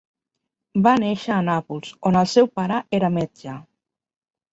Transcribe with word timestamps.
Va 0.85 0.93
néixer 1.01 1.33
a 1.35 1.43
Nàpols 1.49 1.91
on 2.11 2.17
el 2.21 2.29
seu 2.31 2.49
pare 2.61 2.79
era 3.01 3.13
metge. 3.19 3.55